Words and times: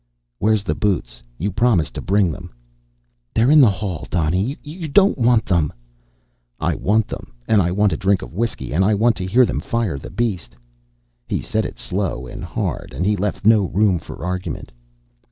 "Where's 0.39 0.63
the 0.63 0.73
boots? 0.73 1.21
You 1.37 1.51
promised 1.51 1.93
to 1.93 2.01
bring 2.01 2.31
them?" 2.31 2.51
"They're 3.35 3.51
in 3.51 3.61
the 3.61 3.69
hall. 3.69 4.07
Donny, 4.09 4.57
you 4.63 4.87
don't 4.87 5.15
want 5.15 5.45
them." 5.45 5.71
"I 6.59 6.73
want 6.73 7.07
them, 7.07 7.33
and 7.47 7.61
I 7.61 7.71
want 7.71 7.93
a 7.93 7.97
drink 7.97 8.23
of 8.23 8.33
whiskey, 8.33 8.73
and 8.73 8.83
I 8.83 8.95
want 8.95 9.15
to 9.17 9.27
hear 9.27 9.45
them 9.45 9.59
fire 9.59 9.99
the 9.99 10.09
beast." 10.09 10.55
He 11.27 11.39
said 11.39 11.65
it 11.65 11.77
slow 11.77 12.25
and 12.25 12.43
hard, 12.43 12.93
and 12.95 13.05
he 13.05 13.15
left 13.15 13.45
no 13.45 13.65
room 13.65 13.99
for 13.99 14.25
argument. 14.25 14.71